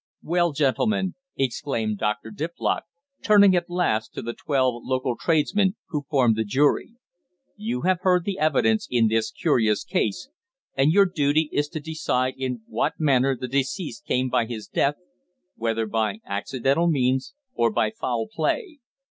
"Well, 0.23 0.51
gentlemen," 0.51 1.13
exclaimed 1.37 1.99
Dr. 1.99 2.31
Diplock, 2.31 2.85
turning 3.23 3.55
at 3.55 3.69
last 3.69 4.11
to 4.15 4.23
the 4.23 4.33
twelve 4.33 4.81
local 4.83 5.15
tradesmen 5.15 5.75
who 5.89 6.07
formed 6.09 6.35
the 6.35 6.43
jury, 6.43 6.95
"you 7.55 7.81
have 7.81 7.99
heard 8.01 8.25
the 8.25 8.39
evidence 8.39 8.87
in 8.89 9.09
this 9.09 9.29
curious 9.29 9.83
case, 9.83 10.27
and 10.75 10.91
your 10.91 11.05
duty 11.05 11.49
is 11.51 11.67
to 11.69 11.79
decide 11.79 12.33
in 12.35 12.61
what 12.65 12.93
manner 12.99 13.37
the 13.37 13.47
deceased 13.47 14.03
came 14.07 14.27
by 14.27 14.47
his 14.47 14.65
death, 14.67 14.95
whether 15.55 15.85
by 15.85 16.17
accidental 16.25 16.87
means, 16.89 17.35
or 17.53 17.69
by 17.71 17.91
foul 17.91 18.25
play. 18.27 18.79